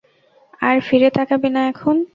আর 0.61 0.77
ফিরে 0.81 1.09
তাকাবে 1.09 1.49
না 1.49 1.61
এখন? 1.67 1.95